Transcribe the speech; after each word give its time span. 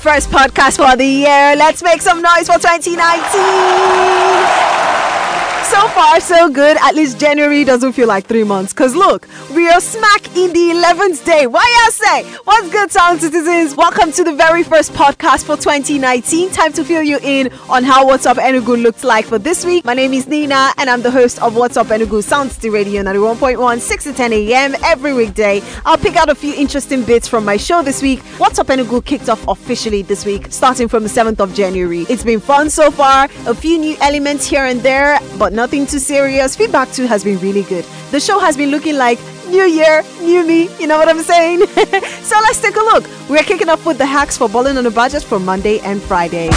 First 0.00 0.30
podcast 0.30 0.76
for 0.76 0.96
the 0.96 1.04
year. 1.04 1.56
Let's 1.56 1.82
make 1.82 2.00
some 2.00 2.22
noise 2.22 2.46
for 2.46 2.54
2019 2.54 4.67
so 5.70 5.86
far 5.88 6.18
so 6.18 6.48
good. 6.48 6.78
At 6.78 6.94
least 6.94 7.20
January 7.20 7.62
doesn't 7.62 7.92
feel 7.92 8.08
like 8.08 8.24
three 8.26 8.42
months. 8.44 8.72
Cause 8.72 8.94
look, 8.94 9.28
we 9.54 9.68
are 9.68 9.80
smack 9.80 10.26
in 10.34 10.50
the 10.54 10.70
11th 10.70 11.24
day. 11.26 11.46
Why 11.46 11.60
I 11.60 11.90
say? 11.90 12.24
What's 12.44 12.70
good, 12.70 12.90
sound 12.90 13.20
citizens? 13.20 13.76
Welcome 13.76 14.10
to 14.12 14.24
the 14.24 14.32
very 14.32 14.62
first 14.62 14.92
podcast 14.94 15.44
for 15.44 15.56
2019. 15.56 16.50
Time 16.52 16.72
to 16.72 16.84
fill 16.84 17.02
you 17.02 17.18
in 17.22 17.52
on 17.68 17.84
how 17.84 18.06
What's 18.06 18.24
Up 18.24 18.38
Enugu 18.38 18.82
looks 18.82 19.04
like 19.04 19.26
for 19.26 19.38
this 19.38 19.66
week. 19.66 19.84
My 19.84 19.92
name 19.92 20.14
is 20.14 20.26
Nina, 20.26 20.72
and 20.78 20.88
I'm 20.88 21.02
the 21.02 21.10
host 21.10 21.40
of 21.42 21.54
What's 21.54 21.76
Up 21.76 21.88
Enugu 21.88 22.22
Sound 22.22 22.50
City 22.50 22.70
Radio 22.70 23.02
91.1, 23.02 23.78
6 23.80 24.04
to 24.04 24.12
10 24.14 24.32
a.m. 24.32 24.74
every 24.84 25.12
weekday. 25.12 25.60
I'll 25.84 25.98
pick 25.98 26.16
out 26.16 26.30
a 26.30 26.34
few 26.34 26.54
interesting 26.54 27.02
bits 27.04 27.28
from 27.28 27.44
my 27.44 27.58
show 27.58 27.82
this 27.82 28.00
week. 28.00 28.20
What's 28.38 28.58
Up 28.58 28.68
Enugu 28.68 29.04
kicked 29.04 29.28
off 29.28 29.46
officially 29.46 30.00
this 30.00 30.24
week, 30.24 30.46
starting 30.50 30.88
from 30.88 31.02
the 31.02 31.10
7th 31.10 31.40
of 31.40 31.52
January. 31.54 32.06
It's 32.08 32.24
been 32.24 32.40
fun 32.40 32.70
so 32.70 32.90
far. 32.90 33.24
A 33.46 33.54
few 33.54 33.78
new 33.78 33.96
elements 34.00 34.46
here 34.46 34.64
and 34.64 34.80
there, 34.80 35.18
but 35.38 35.52
nothing 35.58 35.84
too 35.84 35.98
serious. 35.98 36.54
Feedback 36.54 36.88
too 36.92 37.06
has 37.06 37.24
been 37.24 37.38
really 37.40 37.64
good. 37.64 37.84
The 38.12 38.20
show 38.20 38.38
has 38.38 38.56
been 38.56 38.70
looking 38.70 38.96
like 38.96 39.18
new 39.48 39.64
year, 39.64 40.04
new 40.20 40.46
me. 40.46 40.68
You 40.78 40.86
know 40.86 40.96
what 40.98 41.08
I'm 41.08 41.22
saying? 41.22 41.66
so 42.30 42.36
let's 42.46 42.60
take 42.60 42.76
a 42.76 42.84
look. 42.90 43.04
We're 43.28 43.42
kicking 43.42 43.68
off 43.68 43.84
with 43.84 43.98
the 43.98 44.06
hacks 44.06 44.38
for 44.38 44.48
balling 44.48 44.78
on 44.78 44.86
a 44.86 44.90
budget 44.90 45.24
for 45.24 45.40
Monday 45.40 45.80
and 45.80 46.00
Friday. 46.00 46.48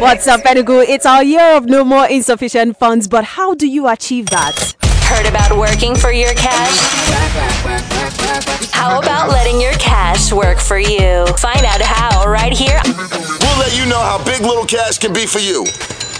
What's 0.00 0.26
up, 0.26 0.40
Enugu? 0.42 0.84
It's 0.88 1.06
our 1.06 1.22
year 1.22 1.56
of 1.56 1.66
no 1.66 1.84
more 1.84 2.06
insufficient 2.08 2.76
funds, 2.76 3.06
but 3.06 3.24
how 3.24 3.54
do 3.54 3.68
you 3.68 3.86
achieve 3.86 4.26
that? 4.30 4.74
Heard 5.10 5.26
about 5.26 5.56
working 5.56 5.94
for 5.94 6.10
your 6.10 6.34
cash? 6.34 7.97
How 8.72 8.98
about 8.98 9.30
letting 9.30 9.60
your 9.60 9.72
cash 9.72 10.32
work 10.32 10.58
for 10.60 10.78
you? 10.78 11.26
Find 11.38 11.64
out 11.64 11.80
how 11.80 12.28
right 12.28 12.52
here. 12.52 12.80
We'll 12.84 13.58
let 13.58 13.76
you 13.76 13.86
know 13.86 14.00
how 14.00 14.22
big 14.24 14.42
little 14.42 14.66
cash 14.66 14.98
can 14.98 15.12
be 15.12 15.26
for 15.26 15.38
you 15.38 15.64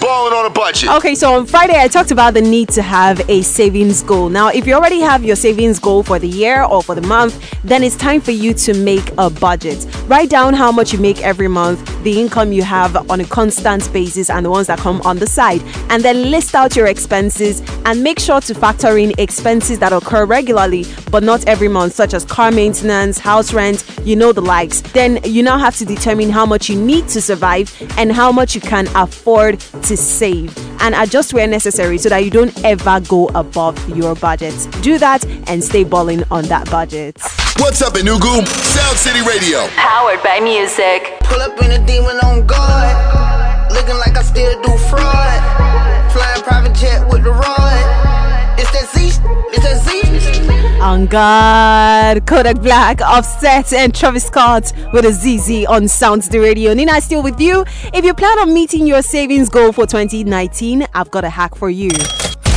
balling 0.00 0.32
on 0.32 0.46
a 0.46 0.50
budget. 0.50 0.88
Okay, 0.90 1.14
so 1.14 1.34
on 1.34 1.46
Friday 1.46 1.78
I 1.78 1.88
talked 1.88 2.10
about 2.10 2.34
the 2.34 2.40
need 2.40 2.68
to 2.70 2.82
have 2.82 3.20
a 3.28 3.42
savings 3.42 4.02
goal. 4.02 4.28
Now, 4.28 4.48
if 4.48 4.66
you 4.66 4.74
already 4.74 5.00
have 5.00 5.24
your 5.24 5.36
savings 5.36 5.78
goal 5.78 6.02
for 6.02 6.18
the 6.18 6.28
year 6.28 6.62
or 6.64 6.82
for 6.82 6.94
the 6.94 7.06
month, 7.06 7.38
then 7.62 7.82
it's 7.82 7.96
time 7.96 8.20
for 8.20 8.30
you 8.30 8.54
to 8.54 8.74
make 8.74 9.12
a 9.18 9.30
budget. 9.30 9.86
Write 10.06 10.30
down 10.30 10.54
how 10.54 10.72
much 10.72 10.92
you 10.92 10.98
make 10.98 11.22
every 11.22 11.48
month, 11.48 12.02
the 12.02 12.20
income 12.20 12.52
you 12.52 12.62
have 12.62 13.10
on 13.10 13.20
a 13.20 13.24
constant 13.24 13.92
basis, 13.92 14.30
and 14.30 14.44
the 14.46 14.50
ones 14.50 14.66
that 14.68 14.78
come 14.78 15.00
on 15.02 15.18
the 15.18 15.26
side, 15.26 15.62
and 15.90 16.02
then 16.02 16.30
list 16.30 16.54
out 16.54 16.76
your 16.76 16.86
expenses 16.86 17.60
and 17.84 18.02
make 18.02 18.18
sure 18.18 18.40
to 18.40 18.54
factor 18.54 18.98
in 18.98 19.12
expenses 19.18 19.78
that 19.78 19.92
occur 19.92 20.24
regularly 20.24 20.84
but 21.10 21.22
not 21.22 21.46
every 21.46 21.68
month, 21.68 21.94
such 21.94 22.14
as 22.14 22.24
car 22.24 22.50
maintenance, 22.50 23.18
house 23.18 23.52
rent, 23.52 23.84
you 24.04 24.16
know 24.16 24.32
the 24.32 24.40
likes. 24.40 24.80
Then 24.80 25.20
you 25.24 25.42
now 25.42 25.58
have 25.58 25.76
to 25.76 25.84
determine 25.84 26.30
how 26.30 26.44
much 26.44 26.68
you 26.68 26.80
need 26.80 27.08
to 27.08 27.20
survive 27.22 27.74
and 27.96 28.12
how 28.12 28.30
much 28.30 28.54
you 28.54 28.60
can 28.60 28.86
afford 28.94 29.58
to 29.88 29.96
save 29.96 30.54
and 30.82 30.94
adjust 30.94 31.32
where 31.32 31.46
necessary 31.46 31.96
so 31.96 32.10
that 32.10 32.22
you 32.22 32.30
don't 32.30 32.52
ever 32.62 33.00
go 33.08 33.26
above 33.28 33.76
your 33.96 34.14
budget. 34.14 34.54
Do 34.82 34.98
that 34.98 35.24
and 35.48 35.64
stay 35.64 35.82
balling 35.82 36.22
on 36.30 36.44
that 36.44 36.70
budget. 36.70 37.18
What's 37.56 37.80
up, 37.80 37.94
Enugu? 37.94 38.46
Sound 38.46 38.98
City 38.98 39.22
Radio. 39.22 39.66
Powered 39.68 40.22
by 40.22 40.40
music. 40.40 41.16
Pull 41.24 41.40
up 41.40 41.58
in 41.62 41.72
a 41.72 41.86
demon 41.86 42.16
on 42.20 42.46
guard. 42.46 43.72
Looking 43.72 43.96
like 43.96 44.14
I 44.14 44.22
still 44.22 44.60
do 44.60 44.76
fraud. 44.88 46.12
Flying 46.12 46.42
private 46.42 46.74
jet 46.74 47.08
with 47.10 47.24
the 47.24 47.32
rod. 47.32 48.17
It's 48.60 48.72
that 48.72 48.88
Z. 48.92 49.20
It's 49.52 49.62
that 49.62 49.78
Z. 49.86 50.80
On 50.80 51.06
God, 51.06 52.26
Kodak 52.26 52.60
Black, 52.60 53.00
Offset, 53.00 53.72
and 53.72 53.94
Travis 53.94 54.26
Scott 54.26 54.72
with 54.92 55.04
a 55.04 55.12
ZZ 55.12 55.64
on 55.66 55.86
Sounds 55.86 56.28
the 56.28 56.40
Radio. 56.40 56.74
Nina 56.74 57.00
still 57.00 57.22
with 57.22 57.40
you. 57.40 57.64
If 57.94 58.04
you 58.04 58.14
plan 58.14 58.36
on 58.40 58.52
meeting 58.52 58.84
your 58.84 59.00
savings 59.02 59.48
goal 59.48 59.70
for 59.70 59.86
2019, 59.86 60.86
I've 60.92 61.08
got 61.12 61.22
a 61.22 61.30
hack 61.30 61.54
for 61.54 61.70
you. 61.70 61.90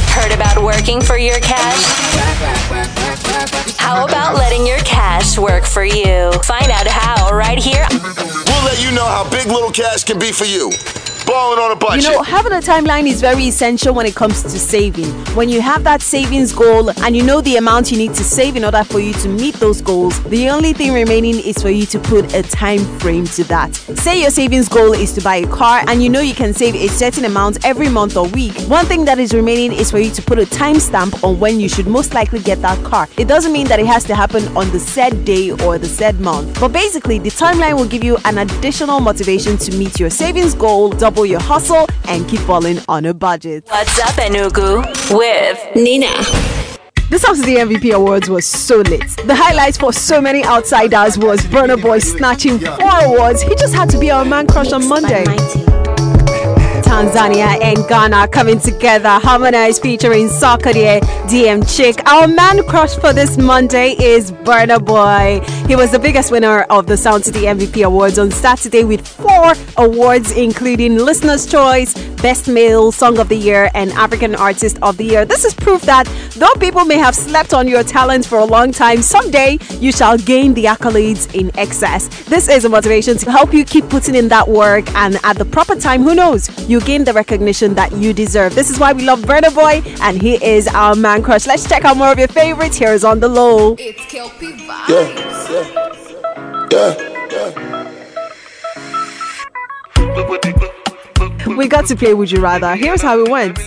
Heard 0.10 0.32
about 0.32 0.64
working 0.64 1.02
for 1.02 1.18
your 1.18 1.40
cash? 1.40 1.84
How 3.78 4.06
about 4.08 4.36
letting 4.36 4.66
your 4.66 4.80
cash 4.80 5.38
work 5.38 5.66
for 5.66 5.84
you? 5.84 6.32
Find 6.44 6.72
out 6.72 6.88
how 6.88 7.30
right 7.36 7.60
here. 7.60 7.86
We'll 7.92 8.66
let 8.66 8.84
you 8.84 8.92
know 8.96 9.06
how 9.06 9.30
big 9.30 9.46
little 9.46 9.72
cash 9.72 10.04
can 10.04 10.18
be 10.18 10.32
for 10.32 10.46
you 10.46 10.72
balling 11.32 11.60
on 11.60 11.72
a 11.72 11.76
budget. 11.76 12.04
You 12.04 12.12
know, 12.12 12.22
having 12.24 12.52
a 12.52 12.58
timeline 12.58 13.08
is 13.08 13.22
very 13.22 13.44
essential 13.44 13.94
when 13.94 14.06
it 14.06 14.16
comes 14.16 14.44
to 14.44 14.50
saving. 14.50 15.10
When 15.34 15.48
you 15.48 15.62
have 15.62 15.84
that 15.86 16.02
savings 16.02 16.52
goal 16.52 16.90
and 17.04 17.16
you 17.16 17.24
know 17.24 17.40
the 17.40 17.56
amount 17.56 17.90
you 17.92 17.98
need 17.98 18.14
to 18.16 18.24
save 18.24 18.58
in 18.58 18.66
order 18.66 18.84
for 18.84 19.00
you 19.00 19.14
to 19.14 19.30
meet 19.30 19.56
those 19.56 19.82
goals, 19.82 20.22
the 20.26 20.50
only 20.50 20.74
thing 20.74 20.94
remaining 20.94 21.40
is 21.40 21.62
for 21.62 21.70
you 21.70 21.86
to 21.86 22.00
put 22.00 22.34
a 22.34 22.44
time 22.44 22.80
frame 23.00 23.26
to 23.28 23.44
that. 23.46 23.74
Say 23.76 24.22
your 24.22 24.32
savings 24.32 24.68
goal 24.68 24.92
is 24.94 25.14
to 25.14 25.22
buy 25.22 25.38
a 25.38 25.48
car 25.48 25.84
and 25.88 26.04
you 26.04 26.10
know 26.10 26.20
you 26.20 26.34
can 26.34 26.54
save 26.54 26.76
a 26.76 26.88
certain 26.88 27.24
amount 27.24 27.64
every 27.66 27.88
month 27.88 28.18
or 28.18 28.28
week. 28.28 28.54
One 28.68 28.86
thing 28.86 29.06
that 29.06 29.18
is 29.18 29.34
remaining 29.34 29.72
is 29.72 29.90
for 29.90 30.00
you 30.00 30.12
to 30.12 30.22
put 30.22 30.38
a 30.38 30.44
timestamp 30.44 31.24
on 31.24 31.40
when 31.40 31.60
you 31.62 31.70
should 31.70 31.88
most 31.88 32.14
likely 32.14 32.40
get 32.40 32.62
that 32.62 32.84
car. 32.84 33.08
It 33.18 33.30
doesn't 33.30 33.54
mean 33.54 33.68
that 33.68 33.80
it 33.80 33.86
has 33.86 34.04
to 34.06 34.16
happen 34.16 34.46
on 34.58 34.70
the 34.72 34.80
said 34.80 35.24
day 35.24 35.52
or 35.52 35.78
the 35.78 35.88
said 35.88 36.20
month, 36.20 36.60
but 36.60 36.74
basically, 36.74 37.20
the 37.20 37.30
timeline 37.30 37.76
will 37.78 37.88
give 37.88 38.04
you 38.04 38.18
an 38.26 38.40
additional 38.40 39.00
motivation 39.00 39.58
to 39.58 39.78
meet 39.78 40.00
your 40.00 40.10
savings 40.10 40.54
goal, 40.54 40.90
double 40.90 41.21
your 41.26 41.42
hustle, 41.42 41.88
and 42.08 42.28
keep 42.28 42.40
falling 42.42 42.80
on 42.88 43.06
a 43.06 43.14
budget. 43.14 43.66
What's 43.68 44.00
up, 44.00 44.16
Enugu? 44.16 44.84
With 45.16 45.76
Nina. 45.76 46.12
The 47.12 47.58
MVP 47.58 47.94
Awards 47.94 48.30
was 48.30 48.46
so 48.46 48.78
lit. 48.78 49.02
The 49.26 49.36
highlights 49.36 49.78
for 49.78 49.92
so 49.92 50.22
many 50.22 50.46
outsiders 50.46 51.18
was 51.18 51.42
Burna 51.42 51.82
Boy 51.82 52.00
snatching 52.00 52.60
four 52.60 53.04
awards. 53.04 53.42
He 53.42 53.56
just 53.56 53.74
had 53.74 53.90
to 53.90 54.00
be 54.00 54.12
our 54.12 54.24
man 54.24 54.48
crush 54.48 54.72
on 54.72 54.88
Monday. 54.88 55.26
Tanzania 56.92 57.58
and 57.64 57.88
Ghana 57.88 58.28
coming 58.28 58.60
together, 58.60 59.08
Harmonize 59.08 59.80
featuring 59.80 60.28
Sarkodie, 60.28 61.00
DM 61.30 61.64
Chick. 61.74 62.06
Our 62.06 62.28
man 62.28 62.68
crush 62.68 62.98
for 62.98 63.14
this 63.14 63.38
Monday 63.38 63.96
is 63.98 64.34
Burna 64.34 64.84
Boy. 64.84 65.40
He 65.70 65.78
was 65.78 65.92
the 65.92 66.00
biggest 66.00 66.34
winner 66.34 66.64
of 66.64 66.88
the 66.88 66.98
Sound 66.98 67.24
City 67.24 67.44
MVP 67.44 67.86
Awards 67.86 68.20
on 68.20 68.30
Saturday 68.30 68.84
with 68.84 69.08
four 69.08 69.54
awards, 69.78 70.34
including 70.34 70.98
Listener's 70.98 71.46
Choice, 71.50 71.94
Best 72.22 72.50
Male 72.50 72.92
Song 72.92 73.20
of 73.20 73.30
the 73.30 73.38
Year, 73.38 73.72
and 73.74 73.92
African 73.94 74.36
Artist 74.36 74.78
of 74.82 74.98
the 74.98 75.06
Year. 75.06 75.24
This 75.24 75.46
is 75.46 75.54
proof 75.54 75.84
that 75.84 76.08
though 76.36 76.54
people 76.60 76.84
may 76.84 76.98
have 76.98 77.16
slept 77.16 77.54
on 77.54 77.70
your 77.70 77.84
talent 77.84 78.26
for 78.26 78.40
a 78.40 78.46
long 78.46 78.74
time, 78.74 79.02
someday 79.02 79.58
you 79.80 79.94
shall 79.94 80.18
gain 80.18 80.54
the 80.54 80.66
accolades 80.66 81.34
in 81.34 81.58
excess. 81.58 82.10
This 82.26 82.50
is 82.50 82.66
a 82.66 82.70
motivation 82.70 83.18
to 83.20 83.32
help 83.32 83.54
you 83.54 83.64
keep 83.64 83.88
putting 83.88 84.14
in 84.14 84.28
that 84.28 84.50
work, 84.50 84.94
and 84.94 85.18
at 85.24 85.38
the 85.38 85.46
proper 85.46 85.76
time, 85.76 86.04
who 86.04 86.16
knows, 86.16 86.50
you 86.70 86.81
gain 86.82 87.04
the 87.04 87.14
recognition 87.14 87.74
that 87.76 87.92
you 87.94 88.14
deserve. 88.14 88.54
This 88.56 88.70
is 88.70 88.80
why 88.80 88.94
we 88.94 89.04
love 89.04 89.22
Burna 89.22 89.54
Boy, 89.54 89.82
and 90.02 90.22
he 90.22 90.36
is 90.44 90.68
our 90.68 90.96
man 90.96 91.24
crush. 91.24 91.48
Let's 91.48 91.68
check 91.68 91.84
out 91.86 91.98
more 91.98 92.12
of 92.12 92.20
your 92.20 92.28
favorites. 92.28 92.78
Here's 92.78 93.04
on 93.04 93.20
the 93.20 93.28
low. 93.28 93.76
It's 93.80 94.06
Kel-P 94.06 94.52
Vibes. 94.54 94.90
Yeah, 94.90 95.10
yeah, 96.72 96.96
yeah. 97.32 97.52
We 101.56 101.68
got 101.68 101.86
to 101.88 101.96
play 101.96 102.14
Would 102.14 102.32
You 102.32 102.42
Rather. 102.42 102.76
Here's 102.76 103.02
how 103.02 103.20
it 103.20 103.30
went. 103.30 103.58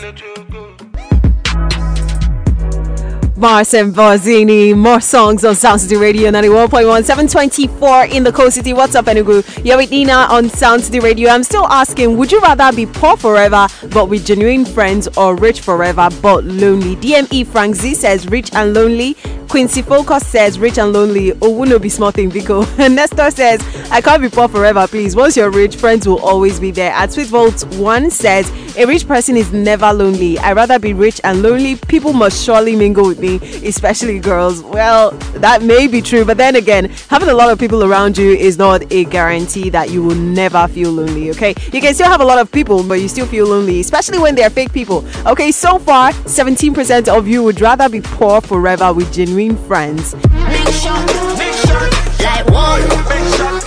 Mars 3.44 3.75
and 3.75 3.94
more 3.94 5.03
songs 5.03 5.44
on 5.44 5.55
Sound 5.55 5.78
City 5.78 5.97
Radio 5.97 6.31
91.1, 6.31 7.05
724 7.05 8.06
in 8.06 8.25
the 8.25 8.32
Coal 8.32 8.50
City. 8.50 8.72
What's 8.72 8.94
up, 8.94 9.05
Enugu? 9.05 9.44
You're 9.62 9.77
with 9.77 9.91
Nina 9.91 10.27
on 10.31 10.49
Sound 10.49 10.82
City 10.82 10.99
Radio. 10.99 11.28
I'm 11.28 11.43
still 11.43 11.66
asking, 11.66 12.16
would 12.16 12.33
you 12.33 12.41
rather 12.41 12.75
be 12.75 12.87
poor 12.87 13.19
forever 13.19 13.69
but 13.91 14.09
with 14.09 14.25
genuine 14.25 14.65
friends 14.65 15.09
or 15.19 15.37
rich 15.37 15.60
forever 15.60 16.09
but 16.22 16.44
lonely? 16.44 16.97
DME 16.97 17.47
Frank 17.47 17.75
Z 17.75 17.93
says 17.97 18.27
rich 18.28 18.50
and 18.54 18.72
lonely. 18.72 19.15
Quincy 19.49 19.83
Focus 19.83 20.27
says 20.27 20.59
rich 20.59 20.79
and 20.79 20.93
lonely. 20.93 21.33
Oh, 21.41 21.51
wouldn't 21.51 21.83
be 21.83 21.89
small 21.89 22.11
thing, 22.11 22.31
Vico. 22.31 22.65
Nestor 22.89 23.31
says, 23.31 23.61
I 23.91 24.01
can't 24.01 24.21
be 24.23 24.29
poor 24.29 24.49
forever, 24.49 24.87
please. 24.89 25.15
Once 25.15 25.37
you're 25.37 25.51
rich, 25.51 25.77
friends 25.77 26.07
will 26.07 26.19
always 26.21 26.59
be 26.59 26.71
there. 26.71 26.93
At 26.93 27.13
Sweet 27.13 27.29
Vault 27.29 27.65
1 27.77 28.11
says, 28.11 28.51
a 28.77 28.87
rich 28.87 29.07
person 29.07 29.37
is 29.37 29.53
never 29.53 29.93
lonely. 29.93 30.37
I'd 30.39 30.57
rather 30.57 30.81
be 30.81 30.95
rich 30.95 31.21
and 31.23 31.43
lonely. 31.43 31.77
People 31.77 32.13
must 32.13 32.45
surely 32.45 32.75
mingle 32.75 33.07
with 33.07 33.21
me, 33.21 33.37
especially 33.67 34.19
girls. 34.19 34.63
Well, 34.63 35.13
that 35.35 35.63
may 35.63 35.87
be 35.87 36.03
true, 36.03 36.25
but 36.25 36.37
then 36.37 36.57
again, 36.57 36.91
having 37.09 37.29
a 37.29 37.35
lot 37.35 37.51
of 37.51 37.59
people 37.59 37.85
around 37.85 38.19
you 38.19 38.33
is 38.33 38.59
not 38.59 38.93
a 38.93 39.05
guarantee 39.05 39.71
that 39.71 39.91
you 39.91 40.03
will 40.03 40.17
never 40.17 40.67
feel 40.67 40.91
lonely, 40.91 41.31
okay? 41.31 41.55
You 41.73 41.81
can 41.81 41.95
still 41.95 42.09
have 42.09 42.21
a 42.21 42.25
lot 42.25 42.39
of 42.39 42.51
people, 42.51 42.83
but 42.83 42.95
you 42.95 43.07
still 43.07 43.27
feel 43.27 43.47
lonely, 43.47 43.79
especially 43.79 44.19
when 44.19 44.35
they're 44.35 44.51
fake 44.51 44.73
people. 44.73 45.05
Okay, 45.25 45.53
so 45.53 45.79
far, 45.79 46.11
17% 46.13 47.07
of 47.07 47.29
you 47.29 47.45
would 47.45 47.61
rather 47.61 47.89
be 47.89 48.01
poor 48.01 48.41
forever 48.41 48.93
with 48.93 49.13
genuine 49.34 49.57
friends. 49.66 50.15
Big 50.15 50.22
shot, 50.71 51.07
big 51.36 51.54
shot, 51.66 51.91
like 52.22 52.47
one. 52.51 52.83
Big 53.10 53.27
shot, 53.34 53.65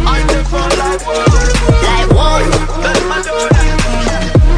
I 0.00 0.24
take 0.26 0.46
for 0.46 0.68
like 0.80 1.04
one, 1.06 1.44
like 1.84 2.08
one. 2.16 2.48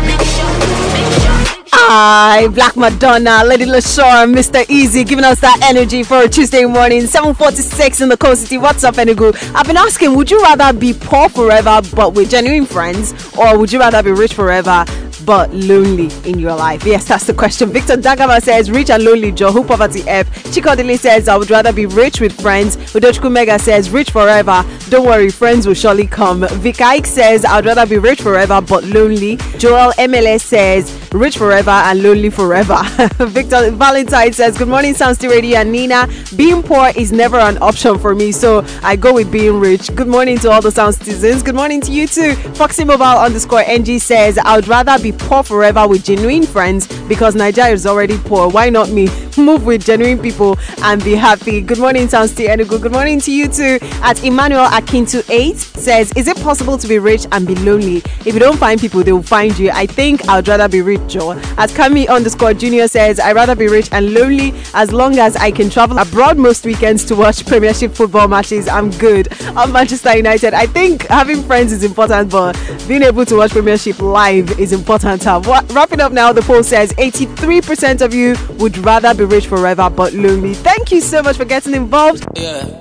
Big 0.07 0.23
shot, 0.23 0.55
big 0.95 1.11
shot. 1.23 1.89
By 1.89 2.49
Black 2.55 2.77
Madonna, 2.77 3.43
Lady 3.45 3.65
LaShawn, 3.65 4.33
Mr. 4.33 4.65
Eazi, 4.67 5.05
giving 5.05 5.25
us 5.25 5.41
that 5.41 5.59
energy 5.65 6.05
for 6.05 6.23
a 6.23 6.29
Tuesday 6.29 6.65
morning, 6.67 7.07
746 7.07 8.01
in 8.01 8.09
the 8.11 8.17
Coal 8.17 8.37
City. 8.37 8.59
What's 8.59 8.85
up, 8.85 8.95
Enugu? 8.95 9.35
I've 9.57 9.67
been 9.67 9.77
asking, 9.77 10.15
would 10.15 10.31
you 10.31 10.41
rather 10.41 10.73
be 10.79 10.95
poor 10.95 11.29
forever 11.29 11.81
but 11.97 12.15
with 12.15 12.31
genuine 12.31 12.67
friends, 12.67 13.13
or 13.37 13.59
would 13.59 13.73
you 13.73 13.81
rather 13.81 14.05
be 14.05 14.13
rich 14.13 14.35
forever 14.35 14.85
but 15.31 15.55
lonely 15.55 16.09
in 16.29 16.41
your 16.41 16.57
life? 16.57 16.85
Yes, 16.85 17.05
that's 17.05 17.25
the 17.25 17.33
question. 17.33 17.71
Victor 17.71 17.97
Dagama 17.97 18.43
says, 18.43 18.69
rich 18.69 18.91
and 18.91 19.05
lonely, 19.05 19.31
Joe, 19.31 19.53
who 19.53 19.63
poverty 19.63 20.03
F. 20.09 20.29
Chikodili 20.47 20.99
says, 20.99 21.29
I 21.29 21.37
would 21.37 21.51
rather 21.51 21.73
be 21.73 21.87
rich 21.87 22.21
with 22.21 22.33
friends. 22.41 22.77
Udochku 22.77 23.31
Mega 23.31 23.57
says, 23.57 23.91
rich 23.91 24.11
forever. 24.11 24.65
Don't 24.89 25.07
worry, 25.07 25.31
friends 25.31 25.69
will 25.69 25.75
surely 25.75 26.09
come. 26.09 26.41
Vikaik 26.41 27.07
says, 27.07 27.45
I'd 27.45 27.65
rather 27.65 27.87
be 27.87 27.99
rich 27.99 28.21
forever 28.21 28.61
but 28.61 28.83
lonely. 28.83 29.37
Joel 29.57 29.93
MLS 29.99 30.41
says, 30.41 31.01
rich 31.13 31.39
forever 31.39 31.71
and 31.71 32.03
lonely 32.03 32.31
forever. 32.31 32.83
Victor 33.27 33.71
Valentine 33.71 34.33
says, 34.33 34.59
Good 34.59 34.67
morning, 34.67 34.95
Sounds 34.95 35.23
Radio 35.23 35.59
and 35.59 35.71
Nina. 35.71 36.09
Being 36.35 36.61
poor 36.63 36.91
is 36.97 37.13
never 37.13 37.39
an 37.39 37.57
option 37.63 37.99
for 38.01 38.17
me, 38.17 38.33
so 38.33 38.65
I 38.83 38.97
go 38.97 39.15
with 39.15 39.31
being 39.31 39.61
rich. 39.61 39.95
Good 39.95 40.09
morning 40.09 40.39
to 40.39 40.51
all 40.51 40.61
the 40.61 40.73
Sound 40.73 40.97
citizens. 40.97 41.45
Good 41.45 41.55
morning 41.55 41.81
to 41.83 41.93
you 41.93 42.09
too. 42.09 42.35
Foxy 42.55 42.85
Mobile 42.85 43.05
underscore 43.05 43.63
NG 43.63 44.01
says, 44.01 44.39
I 44.39 44.57
would 44.57 44.67
rather 44.67 45.01
be 45.01 45.13
poor 45.21 45.43
forever 45.43 45.87
with 45.87 46.05
genuine 46.05 46.45
friends 46.45 46.87
because 47.09 47.35
Nigeria 47.35 47.73
is 47.73 47.87
already 47.87 48.19
poor. 48.19 48.49
Why 48.49 48.71
not 48.71 48.91
me? 48.91 49.09
Move 49.37 49.65
with 49.65 49.85
genuine 49.85 50.19
people 50.19 50.59
and 50.83 51.03
be 51.03 51.15
happy. 51.15 51.61
Good 51.61 51.79
morning, 51.79 52.09
Sounds 52.09 52.33
Enugu. 52.35 52.81
Good 52.81 52.93
morning 52.93 53.21
to 53.21 53.33
you 53.33 53.49
too. 53.49 53.79
At 54.03 54.23
Emmanuel 54.25 54.67
Akintu 54.67 55.25
8 55.31 55.57
says, 55.57 56.13
Is 56.17 56.29
it 56.29 56.37
possible 56.39 56.77
to 56.79 56.89
be 56.89 56.99
rich 56.99 57.27
and 57.33 57.47
be 57.47 57.55
lonely? 57.57 57.99
If 58.27 58.35
you 58.35 58.39
don't 58.41 58.57
find 58.59 58.81
people, 58.81 59.03
they 59.03 59.13
will 59.13 59.23
find 59.23 59.59
you. 59.59 59.71
I 59.71 59.87
think 59.87 60.29
I'd 60.29 60.47
rather 60.49 60.69
be 60.69 60.83
rich, 60.83 61.01
Joe. 61.09 61.33
At 61.59 61.71
Kami 61.75 62.09
underscore 62.09 62.55
Junior 62.55 62.89
says, 62.89 63.19
I'd 63.21 63.37
rather 63.37 63.55
be 63.55 63.69
rich 63.69 63.89
and 63.93 64.13
lonely 64.15 64.53
as 64.75 64.93
long 64.93 65.19
as 65.19 65.37
I 65.37 65.51
can 65.51 65.71
travel 65.71 65.99
abroad 65.99 66.39
most 66.39 66.65
weekends 66.65 67.05
to 67.07 67.15
watch 67.15 67.47
Premiership 67.47 67.93
football 67.93 68.29
matches. 68.29 68.69
I'm 68.69 68.91
good. 68.93 69.29
On 69.57 69.73
Manchester 69.73 70.17
United, 70.17 70.55
I 70.55 70.67
think 70.67 71.07
having 71.07 71.43
friends 71.43 71.73
is 71.73 71.85
important, 71.85 72.31
but 72.31 72.53
being 72.87 73.03
able 73.03 73.25
to 73.27 73.37
watch 73.37 73.51
Premiership 73.53 74.01
live 74.01 74.59
is 74.61 74.73
important. 74.73 75.10
Wrapping 75.11 76.01
up 76.01 76.13
now, 76.13 76.33
the 76.33 76.43
poll 76.43 76.63
says 76.63 76.93
83% 76.93 78.01
of 78.01 78.15
you 78.15 78.37
would 78.59 78.79
rather 78.79 79.13
be 79.13 79.25
rich 79.25 79.49
forever 79.49 79.91
but 79.91 80.13
lonely. 80.13 80.55
Thank 80.55 80.93
you 80.93 81.01
so 81.01 81.21
much 81.21 81.37
for 81.37 81.45
getting 81.45 81.75
involved. 81.75 82.27
Yeah. 82.37 82.81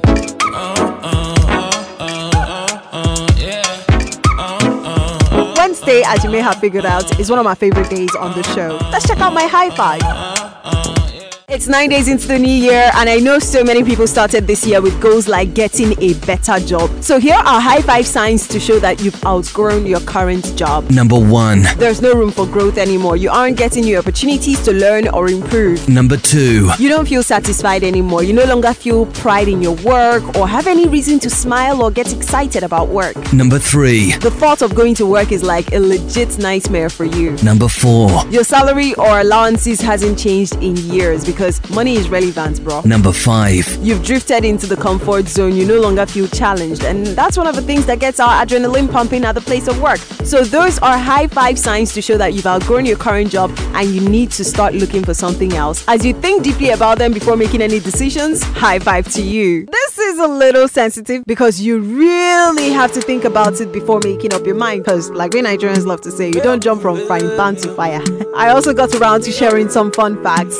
Wednesday, 5.57 6.03
as 6.05 6.23
you 6.23 6.29
may 6.29 6.39
have 6.39 6.59
figured 6.59 6.85
out, 6.85 7.19
is 7.19 7.29
one 7.29 7.39
of 7.39 7.45
my 7.45 7.55
favorite 7.55 7.89
days 7.89 8.13
on 8.15 8.35
the 8.35 8.43
show. 8.55 8.77
Let's 8.91 9.07
check 9.07 9.19
out 9.19 9.33
my 9.33 9.47
high 9.47 9.69
five. 9.71 10.38
It's 11.51 11.67
nine 11.67 11.89
days 11.89 12.07
into 12.07 12.27
the 12.27 12.37
new 12.37 12.47
year, 12.47 12.91
and 12.93 13.09
I 13.09 13.17
know 13.17 13.39
so 13.39 13.63
many 13.63 13.83
people 13.83 14.05
started 14.05 14.45
this 14.45 14.67
year 14.67 14.81
with 14.81 15.01
goals 15.01 15.27
like 15.27 15.55
getting 15.55 15.99
a 15.99 16.13
better 16.27 16.59
job. 16.59 16.91
So, 17.03 17.19
here 17.19 17.37
are 17.37 17.59
high 17.59 17.81
five 17.81 18.05
signs 18.05 18.47
to 18.49 18.59
show 18.59 18.77
that 18.77 19.01
you've 19.01 19.25
outgrown 19.25 19.87
your 19.87 19.99
current 20.01 20.55
job. 20.55 20.87
Number 20.91 21.17
one, 21.17 21.63
there's 21.77 22.03
no 22.03 22.13
room 22.13 22.29
for 22.29 22.45
growth 22.45 22.77
anymore. 22.77 23.17
You 23.17 23.31
aren't 23.31 23.57
getting 23.57 23.85
new 23.85 23.97
opportunities 23.97 24.61
to 24.61 24.73
learn 24.73 25.07
or 25.07 25.27
improve. 25.27 25.89
Number 25.89 26.17
two, 26.17 26.69
you 26.77 26.87
don't 26.87 27.07
feel 27.07 27.23
satisfied 27.23 27.83
anymore. 27.83 28.21
You 28.21 28.33
no 28.33 28.45
longer 28.45 28.71
feel 28.71 29.07
pride 29.07 29.47
in 29.47 29.59
your 29.59 29.75
work 29.77 30.35
or 30.35 30.47
have 30.47 30.67
any 30.67 30.87
reason 30.87 31.17
to 31.21 31.31
smile 31.31 31.81
or 31.81 31.89
get 31.89 32.13
excited 32.13 32.61
about 32.61 32.89
work. 32.89 33.15
Number 33.33 33.57
three, 33.57 34.11
the 34.17 34.29
thought 34.29 34.61
of 34.61 34.75
going 34.75 34.93
to 34.95 35.07
work 35.07 35.31
is 35.31 35.41
like 35.41 35.73
a 35.73 35.79
legit 35.79 36.37
nightmare 36.37 36.91
for 36.91 37.05
you. 37.05 37.31
Number 37.37 37.67
four, 37.67 38.23
your 38.27 38.43
salary 38.43 38.93
or 38.93 39.21
allowances 39.21 39.81
hasn't 39.81 40.19
changed 40.19 40.53
in 40.61 40.77
years 40.77 41.25
because 41.25 41.38
because 41.39 41.69
money 41.73 41.95
is 41.95 42.09
relevant, 42.09 42.61
bro. 42.65 42.81
Number 42.81 43.13
five. 43.13 43.65
You've 43.79 44.03
drifted 44.03 44.43
into 44.43 44.67
the 44.67 44.75
comfort 44.75 45.25
zone. 45.29 45.55
You 45.55 45.65
no 45.65 45.79
longer 45.79 46.05
feel 46.05 46.27
challenged. 46.27 46.83
And 46.83 47.07
that's 47.07 47.37
one 47.37 47.47
of 47.47 47.55
the 47.55 47.61
things 47.61 47.85
that 47.85 47.99
gets 47.99 48.19
our 48.19 48.45
adrenaline 48.45 48.91
pumping 48.91 49.23
at 49.23 49.35
the 49.35 49.41
place 49.41 49.69
of 49.69 49.81
work. 49.81 49.99
So 50.25 50.43
those 50.43 50.79
are 50.79 50.97
high 50.97 51.27
five 51.27 51.57
signs 51.57 51.93
to 51.93 52.01
show 52.01 52.17
that 52.17 52.33
you've 52.33 52.45
outgrown 52.45 52.85
your 52.85 52.97
current 52.97 53.31
job 53.31 53.51
and 53.73 53.87
you 53.89 54.01
need 54.01 54.31
to 54.31 54.43
start 54.43 54.73
looking 54.73 55.01
for 55.01 55.13
something 55.13 55.53
else. 55.53 55.85
As 55.87 56.05
you 56.05 56.13
think 56.13 56.43
deeply 56.43 56.71
about 56.71 56.97
them 56.97 57.13
before 57.13 57.37
making 57.37 57.61
any 57.61 57.79
decisions, 57.79 58.43
high 58.43 58.79
five 58.79 59.07
to 59.13 59.21
you. 59.21 59.65
This 59.67 59.97
is 59.97 60.19
a 60.19 60.27
little 60.27 60.67
sensitive 60.67 61.23
because 61.25 61.61
you 61.61 61.79
really 61.79 62.69
have 62.71 62.91
to 62.91 63.01
think 63.01 63.23
about 63.23 63.61
it 63.61 63.71
before 63.71 64.01
making 64.03 64.33
up 64.33 64.45
your 64.45 64.55
mind. 64.55 64.83
Because, 64.83 65.09
like 65.11 65.33
we 65.33 65.41
Nigerians 65.41 65.85
love 65.85 66.01
to 66.01 66.11
say, 66.11 66.27
you 66.27 66.41
don't 66.41 66.61
jump 66.61 66.81
from 66.81 66.99
frying 67.07 67.29
pan 67.37 67.55
to 67.57 67.73
fire. 67.75 68.01
I 68.35 68.49
also 68.49 68.73
got 68.73 68.93
around 68.95 69.23
to 69.23 69.31
sharing 69.31 69.69
some 69.69 69.89
fun 69.93 70.21
facts. 70.21 70.57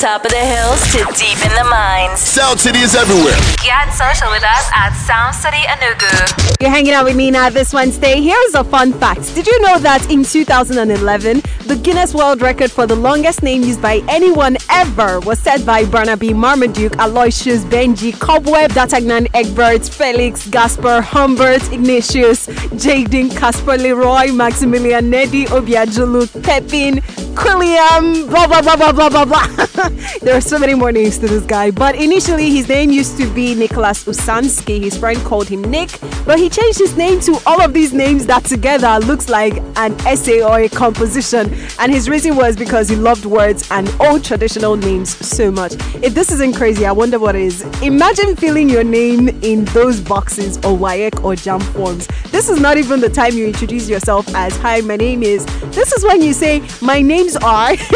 Top 0.00 0.24
of 0.26 0.30
the 0.30 0.36
hills 0.36 0.80
to 0.92 0.98
deep 1.16 1.40
in 1.42 1.52
the 1.56 1.64
mines. 1.70 2.20
Sound 2.20 2.60
City 2.60 2.80
is 2.80 2.94
everywhere. 2.94 3.36
Get 3.64 3.88
social 3.92 4.28
with 4.30 4.44
us 4.44 4.68
at 4.74 4.92
Sound 4.92 5.34
City 5.34 5.56
Enugu. 5.56 6.60
You're 6.60 6.70
hanging 6.70 6.92
out 6.92 7.04
with 7.06 7.16
me 7.16 7.30
now 7.30 7.48
this 7.48 7.72
Wednesday. 7.72 8.20
Here's 8.20 8.54
a 8.54 8.62
fun 8.62 8.92
fact. 8.92 9.34
Did 9.34 9.46
you 9.46 9.58
know 9.62 9.78
that 9.78 10.10
in 10.10 10.22
2011, 10.22 11.40
the 11.66 11.76
Guinness 11.76 12.14
World 12.14 12.42
Record 12.42 12.70
for 12.70 12.86
the 12.86 12.94
longest 12.94 13.42
name 13.42 13.62
used 13.62 13.82
by 13.82 14.00
anyone 14.08 14.56
ever 14.70 15.18
was 15.20 15.40
set 15.40 15.66
by 15.66 15.84
Barnaby 15.84 16.28
Marmaduke, 16.28 16.94
Aloysius, 16.98 17.64
Benji, 17.64 18.12
Cobweb, 18.12 18.70
Dartagnan, 18.70 19.28
Egbert, 19.34 19.88
Felix, 19.88 20.48
Gasper, 20.48 21.00
Humbert, 21.00 21.72
Ignatius, 21.72 22.46
Jaden, 22.46 23.36
Casper, 23.36 23.76
Leroy, 23.76 24.30
Maximilian, 24.32 25.10
Neddy, 25.10 25.46
Obiajulu, 25.46 26.42
Pepin, 26.44 27.02
Quilliam, 27.36 28.28
blah, 28.28 28.46
blah, 28.46 28.62
blah, 28.62 28.76
blah, 28.76 28.92
blah, 28.92 29.10
blah, 29.10 29.24
blah. 29.24 29.46
there 30.22 30.36
are 30.36 30.40
so 30.40 30.58
many 30.58 30.74
more 30.74 30.90
names 30.92 31.18
to 31.18 31.26
this 31.26 31.44
guy. 31.44 31.70
But 31.70 31.94
initially, 31.96 32.50
his 32.50 32.68
name 32.68 32.90
used 32.90 33.18
to 33.18 33.32
be 33.34 33.54
Nicholas 33.54 34.04
Usansky. 34.04 34.80
His 34.80 34.96
friend 34.96 35.18
called 35.24 35.48
him 35.48 35.62
Nick, 35.62 35.90
but 36.24 36.38
he 36.38 36.48
changed 36.48 36.78
his 36.78 36.96
name 36.96 37.20
to 37.20 37.38
all 37.44 37.60
of 37.60 37.74
these 37.74 37.92
names 37.92 38.26
that 38.26 38.44
together 38.44 38.98
looks 39.00 39.28
like 39.28 39.58
an 39.76 39.92
essay 40.06 40.42
or 40.42 40.60
a 40.60 40.68
composition. 40.68 41.52
And 41.78 41.92
his 41.92 42.08
reason 42.08 42.36
was 42.36 42.56
because 42.56 42.88
he 42.88 42.96
loved 42.96 43.24
words 43.24 43.68
and 43.70 43.88
old 44.00 44.24
traditional 44.24 44.76
names 44.76 45.16
so 45.26 45.50
much. 45.50 45.74
If 46.02 46.14
this 46.14 46.30
isn't 46.32 46.54
crazy, 46.56 46.86
I 46.86 46.92
wonder 46.92 47.18
what 47.18 47.34
is. 47.36 47.62
Imagine 47.82 48.36
filling 48.36 48.68
your 48.68 48.84
name 48.84 49.28
in 49.42 49.64
those 49.66 50.00
boxes 50.00 50.56
or 50.58 50.76
WAEC 50.76 51.22
or 51.24 51.34
JAMB 51.34 51.62
forms. 51.74 52.06
This 52.30 52.48
is 52.48 52.60
not 52.60 52.76
even 52.76 53.00
the 53.00 53.10
time 53.10 53.34
you 53.34 53.46
introduce 53.46 53.88
yourself 53.88 54.26
as, 54.34 54.56
Hi, 54.58 54.80
my 54.80 54.96
name 54.96 55.22
is. 55.22 55.44
This 55.74 55.92
is 55.92 56.04
when 56.04 56.22
you 56.22 56.32
say, 56.32 56.62
My 56.80 57.00
names 57.00 57.36
are. 57.36 57.74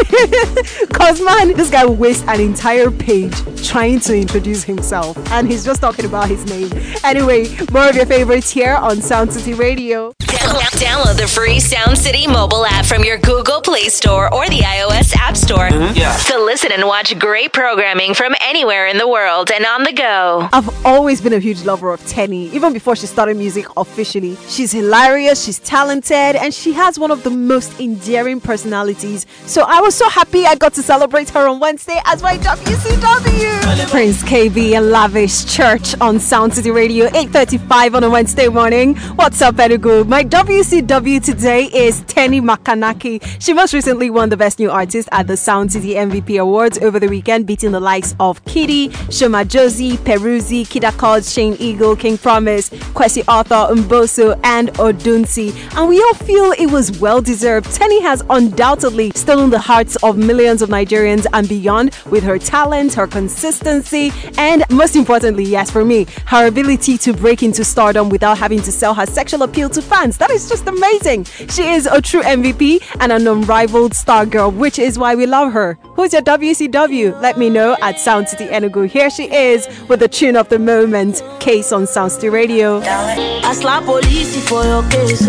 Because, 0.80 1.20
man, 1.22 1.54
this 1.54 1.70
guy 1.70 1.84
will 1.84 1.94
waste 1.94 2.24
an 2.26 2.40
entire 2.40 2.90
page 2.90 3.34
trying 3.66 4.00
to 4.00 4.16
introduce 4.16 4.64
himself. 4.64 5.16
And 5.32 5.50
he's 5.50 5.64
just 5.64 5.80
talking 5.80 6.04
about 6.04 6.28
his 6.28 6.44
name. 6.46 6.70
Anyway, 7.04 7.48
more 7.72 7.88
of 7.88 7.96
your 7.96 8.06
favorites 8.06 8.50
here 8.50 8.74
on 8.74 9.00
Sound 9.00 9.32
City 9.32 9.54
Radio. 9.54 10.12
Download 10.20 11.16
the 11.16 11.26
free 11.26 11.60
Sound 11.60 11.96
City 11.98 12.26
mobile 12.26 12.64
app 12.64 12.84
from 12.84 13.04
your 13.04 13.18
Google 13.18 13.49
Play 13.58 13.88
Store 13.88 14.32
or 14.32 14.46
the 14.48 14.60
iOS 14.60 15.16
App 15.16 15.36
Store. 15.36 15.68
Mm-hmm. 15.68 15.96
Yeah. 15.96 16.16
To 16.28 16.38
listen 16.38 16.70
and 16.70 16.86
watch 16.86 17.18
great 17.18 17.52
programming 17.52 18.14
from 18.14 18.34
anywhere 18.40 18.86
in 18.86 18.98
the 18.98 19.08
world 19.08 19.50
and 19.50 19.66
on 19.66 19.82
the 19.82 19.92
go. 19.92 20.48
I've 20.52 20.86
always 20.86 21.20
been 21.20 21.32
a 21.32 21.40
huge 21.40 21.64
lover 21.64 21.92
of 21.92 22.00
Teni, 22.02 22.52
even 22.52 22.72
before 22.72 22.94
she 22.94 23.06
started 23.06 23.36
music 23.36 23.66
officially. 23.76 24.36
She's 24.48 24.70
hilarious, 24.70 25.44
she's 25.44 25.58
talented, 25.58 26.36
and 26.36 26.54
she 26.54 26.72
has 26.74 26.98
one 26.98 27.10
of 27.10 27.24
the 27.24 27.30
most 27.30 27.80
endearing 27.80 28.40
personalities. 28.40 29.26
So 29.46 29.64
I 29.66 29.80
was 29.80 29.94
so 29.96 30.08
happy 30.08 30.46
I 30.46 30.54
got 30.54 30.74
to 30.74 30.82
celebrate 30.82 31.30
her 31.30 31.48
on 31.48 31.58
Wednesday 31.58 32.00
as 32.04 32.22
my 32.22 32.36
WCW. 32.38 33.88
Prince 33.90 34.22
KB 34.22 34.72
and 34.76 34.90
Lavish 34.90 35.46
Church 35.46 35.98
on 36.00 36.20
Sound 36.20 36.54
City 36.54 36.70
Radio, 36.70 37.08
8.35 37.08 37.94
on 37.94 38.04
a 38.04 38.10
Wednesday 38.10 38.48
morning. 38.48 38.96
What's 39.16 39.40
up, 39.40 39.54
Enugu? 39.56 40.06
My 40.06 40.22
WCW 40.24 41.24
today 41.24 41.64
is 41.64 42.02
Teni 42.02 42.40
Makanaki. 42.42 43.20
She 43.40 43.54
most 43.54 43.72
recently 43.72 44.10
won 44.10 44.28
the 44.28 44.36
Best 44.36 44.58
New 44.58 44.70
Artist 44.70 45.08
at 45.12 45.26
the 45.26 45.34
Sound 45.34 45.72
City 45.72 45.94
MVP 45.94 46.38
Awards 46.38 46.76
over 46.80 47.00
the 47.00 47.08
weekend, 47.08 47.46
beating 47.46 47.72
the 47.72 47.80
likes 47.80 48.14
of 48.20 48.44
Kitty, 48.44 48.90
Sho 49.08 49.28
Madjozi, 49.30 49.92
Peruzzi, 49.96 50.66
Kida 50.66 50.90
Kudz, 50.92 51.32
Shane 51.32 51.56
Eagle, 51.58 51.96
King 51.96 52.18
Promise, 52.18 52.68
Kwesi 52.68 53.24
Arthur, 53.26 53.74
Mbosso, 53.74 54.38
and 54.44 54.68
Odunsi. 54.74 55.54
And 55.74 55.88
we 55.88 56.02
all 56.02 56.12
feel 56.12 56.52
it 56.52 56.70
was 56.70 57.00
well 57.00 57.22
deserved. 57.22 57.68
Teni 57.68 58.02
has 58.02 58.22
undoubtedly 58.28 59.10
stolen 59.12 59.48
the 59.48 59.58
hearts 59.58 59.96
of 60.02 60.18
millions 60.18 60.60
of 60.60 60.68
Nigerians 60.68 61.24
and 61.32 61.48
beyond 61.48 61.96
with 62.10 62.22
her 62.24 62.38
talent, 62.38 62.92
her 62.92 63.06
consistency, 63.06 64.12
and 64.36 64.64
most 64.70 64.96
importantly, 64.96 65.44
yes, 65.44 65.70
for 65.70 65.82
me, 65.82 66.06
her 66.26 66.46
ability 66.46 66.98
to 66.98 67.14
break 67.14 67.42
into 67.42 67.64
stardom 67.64 68.10
without 68.10 68.36
having 68.36 68.60
to 68.60 68.70
sell 68.70 68.92
her 68.92 69.06
sexual 69.06 69.44
appeal 69.44 69.70
to 69.70 69.80
fans. 69.80 70.18
That 70.18 70.30
is 70.30 70.46
just 70.46 70.66
amazing. 70.66 71.24
She 71.24 71.70
is 71.70 71.86
a 71.86 72.02
true 72.02 72.20
MVP 72.20 72.82
and 73.00 73.10
an 73.10 73.29
unrivaled 73.30 73.94
star 73.94 74.26
girl, 74.26 74.50
which 74.50 74.78
is 74.78 74.98
why 74.98 75.14
we 75.14 75.26
love 75.26 75.52
her. 75.52 75.78
Who's 75.94 76.12
your 76.12 76.22
WCW? 76.22 77.20
Let 77.20 77.38
me 77.38 77.48
know 77.50 77.76
at 77.80 78.00
Sound 78.00 78.28
City 78.28 78.46
Enugu. 78.46 78.88
Here 78.88 79.10
she 79.10 79.32
is 79.32 79.68
with 79.88 80.00
the 80.00 80.08
tune 80.08 80.36
of 80.36 80.48
the 80.48 80.58
moment, 80.58 81.22
Case 81.40 81.72
on 81.72 81.86
Sound 81.86 82.12
City 82.12 82.28
Radio. 82.28 82.80
I 82.80 83.52
slap 83.54 83.84
police 83.84 84.48
for 84.48 84.64
your 84.64 84.82
case. 84.90 85.20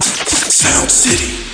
Sound 0.00 0.90
City. 0.90 1.49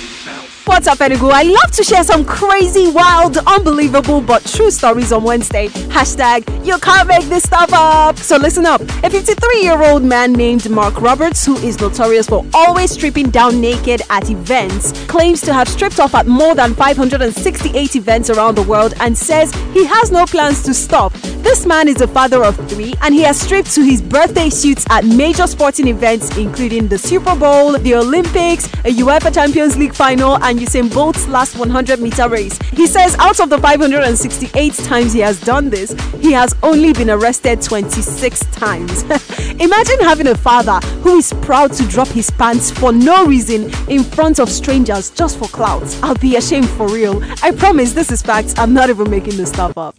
What's 0.67 0.85
up, 0.85 0.97
Enugu? 0.97 1.31
I 1.31 1.43
love 1.43 1.71
to 1.77 1.83
share 1.83 2.03
some 2.03 2.25
crazy, 2.25 2.91
wild, 2.91 3.37
unbelievable, 3.37 4.19
but 4.19 4.43
true 4.45 4.69
stories 4.69 5.13
on 5.13 5.23
Wednesday. 5.23 5.69
Hashtag, 5.69 6.43
you 6.65 6.77
can't 6.79 7.07
make 7.07 7.23
this 7.29 7.43
stuff 7.43 7.69
up. 7.71 8.17
So 8.17 8.35
listen 8.35 8.65
up. 8.65 8.81
A 8.81 9.09
53 9.09 9.61
year 9.61 9.81
old 9.81 10.03
man 10.03 10.33
named 10.33 10.69
Mark 10.69 10.99
Roberts, 10.99 11.45
who 11.45 11.55
is 11.59 11.79
notorious 11.79 12.27
for 12.27 12.45
always 12.53 12.91
stripping 12.91 13.29
down 13.29 13.61
naked 13.61 14.01
at 14.09 14.29
events, 14.29 14.91
claims 15.05 15.39
to 15.43 15.53
have 15.53 15.69
stripped 15.69 16.01
off 16.01 16.13
at 16.13 16.27
more 16.27 16.53
than 16.53 16.75
568 16.75 17.95
events 17.95 18.29
around 18.29 18.55
the 18.55 18.63
world 18.63 18.93
and 18.99 19.17
says 19.17 19.53
he 19.73 19.85
has 19.85 20.11
no 20.11 20.25
plans 20.25 20.61
to 20.63 20.73
stop. 20.73 21.13
This 21.47 21.65
man 21.65 21.87
is 21.87 22.01
a 22.01 22.07
father 22.09 22.43
of 22.43 22.57
three 22.69 22.93
and 23.01 23.13
he 23.13 23.21
has 23.21 23.39
stripped 23.39 23.73
to 23.75 23.81
his 23.81 24.01
birthday 24.01 24.49
suits 24.49 24.85
at 24.89 25.05
major 25.05 25.47
sporting 25.47 25.87
events, 25.87 26.35
including 26.35 26.89
the 26.89 26.97
Super 26.97 27.37
Bowl, 27.37 27.77
the 27.79 27.95
Olympics, 27.95 28.65
a 28.83 28.91
UEFA 28.91 29.33
Champions 29.33 29.77
League 29.77 29.93
final, 29.93 30.35
and 30.43 30.59
Usain 30.59 30.93
Bolt's 30.93 31.25
last 31.29 31.57
100 31.57 32.01
meter 32.01 32.27
race. 32.27 32.59
He 32.73 32.85
says 32.85 33.15
out 33.19 33.39
of 33.39 33.49
the 33.49 33.57
568 33.59 34.73
times 34.73 35.13
he 35.13 35.21
has 35.21 35.39
done 35.39 35.69
this, 35.69 35.95
he 36.19 36.33
has 36.33 36.53
only 36.63 36.91
been 36.91 37.09
arrested 37.09 37.61
26 37.61 38.39
times. 38.47 39.03
Imagine 39.61 40.01
having 40.01 40.27
a 40.27 40.35
father 40.35 40.85
who 40.99 41.15
is 41.15 41.31
proud 41.41 41.71
to 41.73 41.87
drop 41.87 42.09
his 42.09 42.29
pants 42.29 42.71
for 42.71 42.91
no 42.91 43.25
reason 43.25 43.71
in 43.89 44.03
front 44.03 44.39
of 44.39 44.49
strangers 44.49 45.11
just 45.11 45.39
for 45.39 45.47
clout. 45.47 45.97
I'll 46.03 46.15
be 46.15 46.35
ashamed 46.35 46.69
for 46.71 46.89
real. 46.89 47.23
I 47.41 47.51
promise 47.51 47.93
this 47.93 48.11
is 48.11 48.21
facts. 48.21 48.53
I'm 48.57 48.73
not 48.73 48.89
even 48.89 49.09
making 49.09 49.37
this 49.37 49.47
stuff 49.47 49.77
up. 49.77 49.95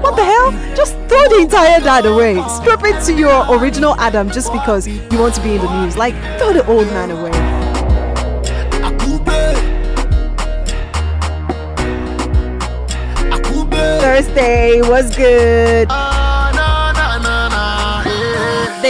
What 0.00 0.16
the 0.16 0.24
hell? 0.24 0.50
Just 0.74 0.94
throw 1.08 1.28
the 1.28 1.40
entire 1.42 1.80
dad 1.80 2.06
away. 2.06 2.42
Strip 2.48 2.80
it 2.84 3.02
to 3.04 3.14
your 3.14 3.44
original 3.58 3.94
Adam 3.98 4.30
just 4.30 4.52
because 4.52 4.88
you 4.88 5.18
want 5.18 5.34
to 5.34 5.42
be 5.42 5.54
in 5.54 5.60
the 5.60 5.82
news. 5.82 5.96
Like, 5.96 6.14
throw 6.38 6.52
the 6.52 6.66
old 6.66 6.86
man 6.88 7.10
away. 7.10 7.30
Thursday 14.00 14.80
was 14.82 15.14
good. 15.14 15.88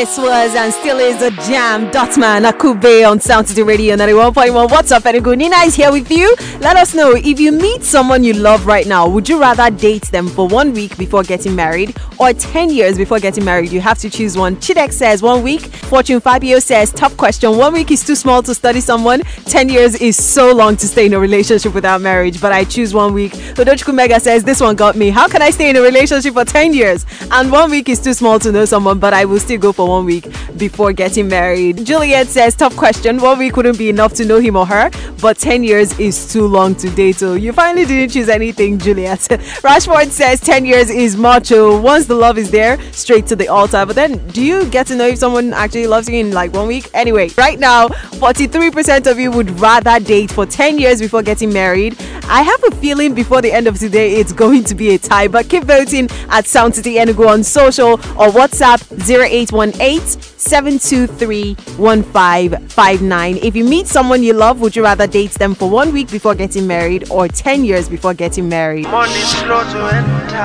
This 0.00 0.16
was 0.16 0.54
and 0.54 0.72
still 0.72 0.98
is 0.98 1.20
a 1.20 1.30
jam. 1.46 1.90
Dotman 1.90 2.50
Akube 2.50 3.06
on 3.06 3.20
Sound 3.20 3.46
City 3.46 3.62
Radio 3.62 3.96
91.1. 3.96 4.70
What's 4.70 4.92
up, 4.92 5.02
Enugu? 5.02 5.36
Nina 5.36 5.56
is 5.56 5.74
here 5.74 5.92
with 5.92 6.10
you. 6.10 6.34
Let 6.60 6.78
us 6.78 6.94
know 6.94 7.12
if 7.14 7.38
you 7.38 7.52
meet 7.52 7.82
someone 7.82 8.24
you 8.24 8.32
love 8.32 8.66
right 8.66 8.86
now, 8.86 9.06
would 9.06 9.28
you 9.28 9.38
rather 9.38 9.68
date 9.68 10.04
them 10.04 10.26
for 10.26 10.48
one 10.48 10.72
week 10.72 10.96
before 10.96 11.22
getting 11.22 11.54
married 11.54 11.94
or 12.18 12.32
10 12.32 12.70
years 12.70 12.96
before 12.96 13.18
getting 13.18 13.44
married? 13.44 13.72
You 13.72 13.82
have 13.82 13.98
to 13.98 14.08
choose 14.08 14.38
one. 14.38 14.56
Chidek 14.56 14.90
says 14.90 15.20
one 15.20 15.42
week. 15.42 15.60
Fortune 15.60 16.18
Fabio 16.18 16.60
says 16.60 16.92
tough 16.92 17.14
question. 17.18 17.58
One 17.58 17.74
week 17.74 17.90
is 17.90 18.02
too 18.02 18.14
small 18.14 18.42
to 18.44 18.54
study 18.54 18.80
someone. 18.80 19.20
10 19.44 19.68
years 19.68 19.96
is 19.96 20.16
so 20.16 20.50
long 20.54 20.78
to 20.78 20.88
stay 20.88 21.04
in 21.06 21.12
a 21.12 21.20
relationship 21.20 21.74
without 21.74 22.00
marriage, 22.00 22.40
but 22.40 22.52
I 22.52 22.64
choose 22.64 22.94
one 22.94 23.12
week. 23.12 23.32
Odochukwu 23.32 23.94
Mega 23.94 24.18
says 24.18 24.44
this 24.44 24.62
one 24.62 24.76
got 24.76 24.96
me. 24.96 25.10
How 25.10 25.28
can 25.28 25.42
I 25.42 25.50
stay 25.50 25.68
in 25.68 25.76
a 25.76 25.82
relationship 25.82 26.32
for 26.32 26.46
10 26.46 26.72
years? 26.72 27.04
And 27.30 27.52
one 27.52 27.70
week 27.70 27.90
is 27.90 28.00
too 28.00 28.14
small 28.14 28.38
to 28.38 28.50
know 28.50 28.64
someone, 28.64 28.98
but 28.98 29.12
I 29.12 29.26
will 29.26 29.40
still 29.40 29.58
go 29.58 29.72
for 29.72 29.89
one 29.90 30.06
week 30.06 30.26
before 30.56 30.92
getting 30.92 31.28
married. 31.28 31.84
Juliet 31.84 32.28
says 32.28 32.54
tough 32.54 32.76
question. 32.76 33.18
One 33.18 33.38
week 33.38 33.56
wouldn't 33.56 33.76
be 33.76 33.88
enough 33.90 34.14
to 34.14 34.24
know 34.24 34.38
him 34.38 34.56
or 34.56 34.64
her, 34.66 34.90
but 35.20 35.36
10 35.36 35.64
years 35.64 35.98
is 35.98 36.32
too 36.32 36.46
long 36.46 36.74
to 36.76 36.88
date. 36.90 37.16
So 37.16 37.34
you 37.34 37.52
finally 37.52 37.84
didn't 37.84 38.10
choose 38.10 38.28
anything, 38.28 38.78
Juliet. 38.78 39.18
Rashford 39.66 40.10
says 40.10 40.40
10 40.40 40.64
years 40.64 40.90
is 40.90 41.16
macho. 41.16 41.80
Once 41.80 42.06
the 42.06 42.14
love 42.14 42.38
is 42.38 42.50
there, 42.50 42.80
straight 42.92 43.26
to 43.26 43.36
the 43.36 43.48
altar. 43.48 43.84
But 43.84 43.96
then, 43.96 44.24
do 44.28 44.42
you 44.42 44.64
get 44.70 44.86
to 44.86 44.94
know 44.96 45.08
if 45.08 45.18
someone 45.18 45.52
actually 45.52 45.88
loves 45.88 46.08
you 46.08 46.18
in 46.18 46.32
like 46.32 46.52
one 46.52 46.68
week? 46.68 46.88
Anyway, 46.94 47.30
right 47.36 47.58
now, 47.58 47.88
43% 47.88 49.10
of 49.10 49.18
you 49.18 49.30
would 49.32 49.50
rather 49.60 49.98
date 49.98 50.30
for 50.30 50.46
10 50.46 50.78
years 50.78 51.00
before 51.00 51.22
getting 51.22 51.52
married. 51.52 51.96
I 52.24 52.42
have 52.42 52.62
a 52.64 52.70
feeling 52.76 53.12
before 53.12 53.42
the 53.42 53.50
end 53.50 53.66
of 53.66 53.78
today, 53.78 54.14
it's 54.14 54.32
going 54.32 54.62
to 54.64 54.74
be 54.76 54.94
a 54.94 54.98
tie. 54.98 55.26
But 55.26 55.48
keep 55.48 55.64
voting 55.64 56.08
at 56.28 56.46
Sound 56.46 56.76
City 56.76 56.94
Enugu 56.94 57.26
on 57.26 57.42
social 57.42 57.94
or 57.94 58.28
WhatsApp 58.28 58.80
0818 59.10 59.79
723 59.80 61.54
1559. 61.54 63.36
If 63.38 63.56
you 63.56 63.64
meet 63.64 63.86
someone 63.86 64.22
you 64.22 64.34
love, 64.34 64.60
would 64.60 64.76
you 64.76 64.82
rather 64.82 65.06
date 65.06 65.32
them 65.32 65.54
for 65.54 65.70
one 65.70 65.92
week 65.92 66.10
before 66.10 66.34
getting 66.34 66.66
married 66.66 67.10
or 67.10 67.28
10 67.28 67.64
years 67.64 67.88
before 67.88 68.12
getting 68.14 68.48
married? 68.48 68.84
Money 68.84 69.12
slow 69.12 69.62
to 69.62 69.78
enter. 69.96 70.36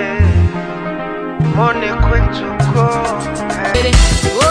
Eh. 0.00 0.20
Money 1.54 1.88
quick 2.08 2.24
to 2.38 2.46
go. 2.72 2.88
Eh. 3.74 4.47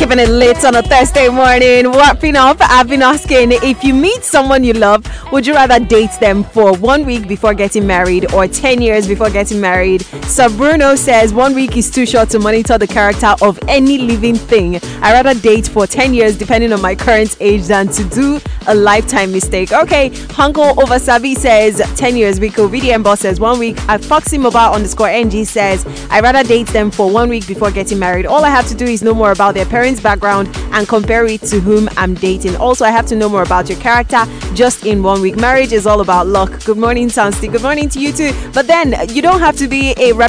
Keeping 0.00 0.18
it 0.18 0.30
lit 0.30 0.64
on 0.64 0.74
a 0.76 0.82
Thursday 0.82 1.28
morning. 1.28 1.86
Wrapping 1.92 2.34
up, 2.34 2.56
I've 2.60 2.88
been 2.88 3.02
asking 3.02 3.52
if 3.52 3.84
you 3.84 3.92
meet 3.92 4.24
someone 4.24 4.64
you 4.64 4.72
love, 4.72 5.04
would 5.30 5.46
you 5.46 5.52
rather 5.52 5.78
date 5.78 6.12
them 6.20 6.42
for 6.42 6.74
one 6.78 7.04
week 7.04 7.28
before 7.28 7.52
getting 7.52 7.86
married 7.86 8.32
or 8.32 8.48
10 8.48 8.80
years 8.80 9.06
before 9.06 9.28
getting 9.28 9.60
married? 9.60 10.00
So 10.24 10.48
Bruno 10.48 10.94
says 10.94 11.34
one 11.34 11.54
week 11.54 11.76
is 11.76 11.90
too 11.90 12.06
short 12.06 12.30
to 12.30 12.38
monitor 12.38 12.78
the 12.78 12.86
character 12.86 13.34
of 13.42 13.58
any 13.68 13.98
living 13.98 14.36
thing. 14.36 14.76
I 15.02 15.12
rather 15.12 15.38
date 15.38 15.68
for 15.68 15.86
10 15.86 16.14
years 16.14 16.38
depending 16.38 16.72
on 16.72 16.80
my 16.80 16.94
current 16.94 17.36
age 17.38 17.64
than 17.64 17.88
to 17.88 18.04
do 18.04 18.40
a 18.70 18.74
lifetime 18.74 19.32
mistake. 19.32 19.72
Okay, 19.72 20.10
Hunko 20.10 20.74
Oversabi 20.76 21.34
says 21.36 21.82
10 21.96 22.16
years. 22.16 22.40
Rico 22.40 22.68
VDM 22.68 23.02
Boss 23.02 23.20
says 23.20 23.40
one 23.40 23.58
week. 23.58 23.76
At 23.88 24.04
Foxy 24.04 24.38
Mobile 24.38 24.72
underscore 24.72 25.08
NG 25.08 25.44
says 25.44 25.84
I 26.08 26.20
rather 26.20 26.44
date 26.44 26.68
them 26.68 26.90
for 26.90 27.10
one 27.10 27.28
week 27.28 27.46
before 27.48 27.72
getting 27.72 27.98
married. 27.98 28.26
All 28.26 28.44
I 28.44 28.50
have 28.50 28.68
to 28.68 28.74
do 28.74 28.84
is 28.84 29.02
know 29.02 29.14
more 29.14 29.32
about 29.32 29.54
their 29.54 29.66
parents' 29.66 30.00
background 30.00 30.48
and 30.72 30.86
compare 30.86 31.26
it 31.26 31.42
to 31.42 31.58
whom 31.58 31.88
I'm 31.96 32.14
dating. 32.14 32.56
Also, 32.56 32.84
I 32.84 32.90
have 32.90 33.06
to 33.06 33.16
know 33.16 33.28
more 33.28 33.42
about 33.42 33.68
your 33.68 33.78
character 33.80 34.24
just 34.54 34.86
in 34.86 35.02
one 35.02 35.20
week. 35.20 35.36
Marriage 35.36 35.72
is 35.72 35.86
all 35.86 36.00
about 36.00 36.28
luck. 36.28 36.64
Good 36.64 36.78
morning, 36.78 37.08
Sansti. 37.08 37.50
Good 37.50 37.62
morning 37.62 37.88
to 37.88 37.98
you 38.00 38.12
too. 38.12 38.32
But 38.54 38.68
then 38.68 38.94
you 39.08 39.20
don't 39.20 39.40
have 39.40 39.56
to 39.56 39.66
be 39.66 39.94
a 39.98 40.12
rep 40.12 40.28